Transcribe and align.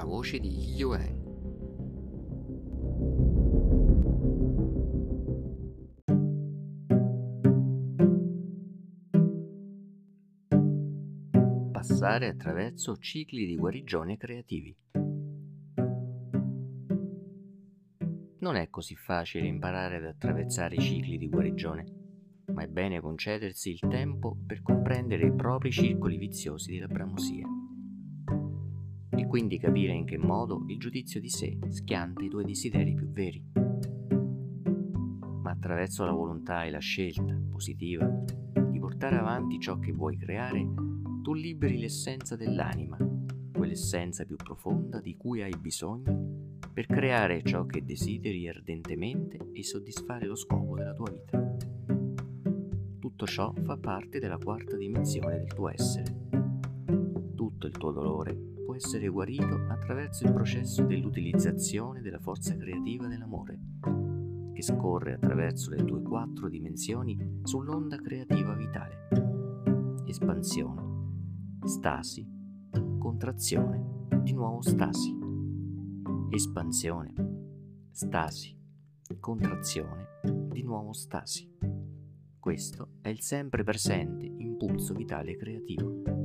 voce 0.00 0.38
di 0.38 0.48
Yuen. 0.74 1.20
Passare 11.70 12.28
attraverso 12.28 12.96
cicli 12.96 13.44
di 13.46 13.56
guarigione 13.56 14.16
creativi. 14.16 14.74
Non 18.38 18.56
è 18.56 18.68
così 18.70 18.96
facile 18.96 19.46
imparare 19.46 19.98
ad 19.98 20.06
attraversare 20.06 20.76
i 20.76 20.80
cicli 20.80 21.18
di 21.18 21.28
guarigione, 21.28 21.84
ma 22.46 22.62
è 22.62 22.66
bene 22.66 23.00
concedersi 23.00 23.70
il 23.70 23.80
tempo 23.88 24.36
per 24.46 24.62
comprendere 24.62 25.26
i 25.26 25.34
propri 25.34 25.70
circoli 25.70 26.16
viziosi 26.16 26.72
della 26.72 26.88
bramosia 26.88 27.46
e 29.14 29.26
quindi 29.26 29.58
capire 29.58 29.92
in 29.92 30.04
che 30.04 30.18
modo 30.18 30.64
il 30.68 30.78
giudizio 30.78 31.20
di 31.20 31.28
sé 31.28 31.58
schianta 31.68 32.24
i 32.24 32.28
tuoi 32.28 32.44
desideri 32.44 32.94
più 32.94 33.08
veri. 33.10 33.44
Ma 35.42 35.50
attraverso 35.50 36.04
la 36.04 36.12
volontà 36.12 36.64
e 36.64 36.70
la 36.70 36.78
scelta 36.78 37.38
positiva 37.50 38.06
di 38.70 38.78
portare 38.78 39.16
avanti 39.16 39.58
ciò 39.60 39.78
che 39.78 39.92
vuoi 39.92 40.16
creare, 40.16 40.66
tu 41.22 41.34
liberi 41.34 41.78
l'essenza 41.78 42.36
dell'anima, 42.36 42.96
quell'essenza 43.52 44.24
più 44.24 44.36
profonda 44.36 45.00
di 45.00 45.16
cui 45.16 45.42
hai 45.42 45.54
bisogno 45.58 46.50
per 46.72 46.86
creare 46.86 47.42
ciò 47.42 47.66
che 47.66 47.84
desideri 47.84 48.48
ardentemente 48.48 49.38
e 49.52 49.62
soddisfare 49.62 50.26
lo 50.26 50.34
scopo 50.34 50.74
della 50.74 50.94
tua 50.94 51.10
vita. 51.10 51.56
Tutto 52.98 53.26
ciò 53.26 53.52
fa 53.62 53.76
parte 53.76 54.18
della 54.18 54.38
quarta 54.38 54.76
dimensione 54.76 55.36
del 55.36 55.52
tuo 55.52 55.68
essere. 55.68 56.41
Tutto 57.62 57.76
il 57.76 57.80
tuo 57.80 57.92
dolore 57.92 58.34
può 58.64 58.74
essere 58.74 59.06
guarito 59.06 59.66
attraverso 59.68 60.24
il 60.24 60.32
processo 60.32 60.82
dell'utilizzazione 60.82 62.00
della 62.00 62.18
forza 62.18 62.56
creativa 62.56 63.06
dell'amore, 63.06 63.60
che 64.52 64.62
scorre 64.62 65.12
attraverso 65.12 65.70
le 65.70 65.84
tue 65.84 66.02
quattro 66.02 66.48
dimensioni 66.48 67.40
sull'onda 67.44 67.98
creativa 67.98 68.54
vitale. 68.54 69.06
Espansione, 70.06 70.82
stasi, 71.62 72.28
contrazione, 72.98 74.08
di 74.24 74.32
nuovo 74.32 74.60
stasi 74.60 75.16
espansione, 76.30 77.12
stasi, 77.92 78.58
contrazione, 79.20 80.06
di 80.48 80.62
nuovo 80.64 80.92
stasi. 80.92 81.48
Questo 82.40 82.94
è 83.02 83.08
il 83.08 83.20
sempre 83.20 83.62
presente 83.62 84.24
impulso 84.24 84.94
vitale 84.94 85.36
creativo. 85.36 86.21